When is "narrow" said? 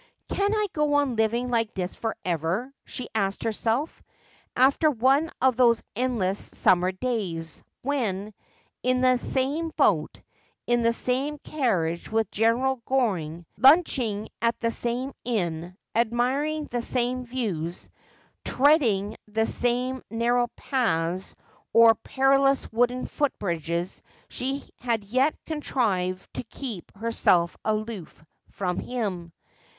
20.09-20.47